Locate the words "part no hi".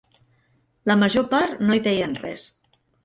1.33-1.83